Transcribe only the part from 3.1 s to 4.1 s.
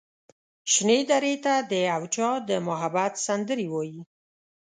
سندرې وايي